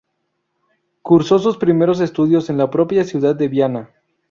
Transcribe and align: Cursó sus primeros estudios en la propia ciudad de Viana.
Cursó 1.03 1.37
sus 1.37 1.57
primeros 1.57 1.99
estudios 1.99 2.49
en 2.49 2.57
la 2.57 2.71
propia 2.71 3.03
ciudad 3.03 3.35
de 3.35 3.47
Viana. 3.47 3.91